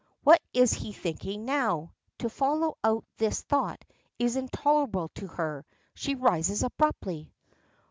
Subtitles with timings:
[0.23, 1.93] What is he thinking now?
[2.17, 3.85] To follow out this thought
[4.17, 7.31] is intolerable to her; she rises abruptly.